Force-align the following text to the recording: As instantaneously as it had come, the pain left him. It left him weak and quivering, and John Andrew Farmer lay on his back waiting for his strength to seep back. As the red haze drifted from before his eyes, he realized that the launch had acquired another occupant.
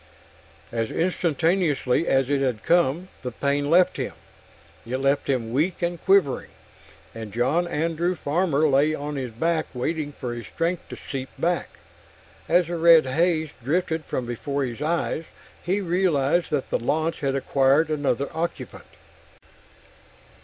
As 0.71 0.89
instantaneously 0.89 2.07
as 2.07 2.27
it 2.27 2.41
had 2.41 2.63
come, 2.63 3.09
the 3.21 3.29
pain 3.31 3.69
left 3.69 3.97
him. 3.97 4.13
It 4.83 4.97
left 4.97 5.29
him 5.29 5.53
weak 5.53 5.83
and 5.83 6.03
quivering, 6.03 6.49
and 7.13 7.31
John 7.31 7.67
Andrew 7.67 8.15
Farmer 8.15 8.67
lay 8.67 8.95
on 8.95 9.15
his 9.15 9.31
back 9.31 9.67
waiting 9.75 10.11
for 10.11 10.33
his 10.33 10.47
strength 10.47 10.89
to 10.89 10.95
seep 10.97 11.29
back. 11.37 11.77
As 12.49 12.65
the 12.65 12.77
red 12.77 13.05
haze 13.05 13.51
drifted 13.63 14.03
from 14.03 14.25
before 14.25 14.63
his 14.65 14.81
eyes, 14.81 15.25
he 15.63 15.81
realized 15.81 16.49
that 16.49 16.71
the 16.71 16.79
launch 16.79 17.19
had 17.19 17.35
acquired 17.35 17.89
another 17.89 18.27
occupant. 18.33 18.87